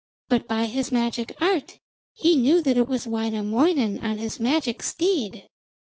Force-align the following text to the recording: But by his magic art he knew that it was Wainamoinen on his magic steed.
But 0.29 0.47
by 0.47 0.65
his 0.65 0.91
magic 0.91 1.39
art 1.39 1.77
he 2.13 2.35
knew 2.35 2.63
that 2.63 2.75
it 2.75 2.87
was 2.87 3.05
Wainamoinen 3.05 3.99
on 4.03 4.17
his 4.17 4.39
magic 4.39 4.81
steed. 4.81 5.47